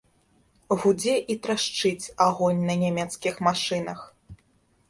Гудзе 0.85 1.13
і 1.33 1.35
трашчыць 1.43 2.11
агонь 2.27 2.65
на 2.71 2.79
нямецкіх 2.85 3.39
машынах. 3.49 3.99